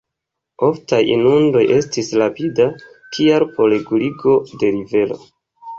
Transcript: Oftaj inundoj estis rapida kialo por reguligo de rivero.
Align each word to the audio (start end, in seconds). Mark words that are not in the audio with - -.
Oftaj 0.67 1.01
inundoj 1.15 1.63
estis 1.77 2.09
rapida 2.23 2.67
kialo 3.19 3.53
por 3.59 3.73
reguligo 3.77 4.39
de 4.65 4.77
rivero. 4.81 5.25